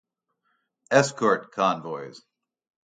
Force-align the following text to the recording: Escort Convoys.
Escort 0.89 1.51
Convoys. 1.51 2.23